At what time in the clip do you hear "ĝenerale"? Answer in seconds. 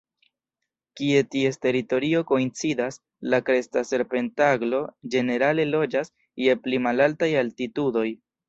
5.17-5.69